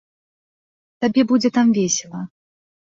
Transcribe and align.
Табе 1.05 1.21
будзе 1.35 1.49
там 1.61 1.67
весела. 1.81 2.21